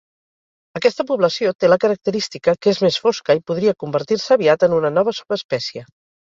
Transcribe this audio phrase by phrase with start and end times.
[0.77, 4.93] Aquesta població té la característica que és més fosca i podria convertir-se aviat en una
[4.97, 5.87] nova subespècie.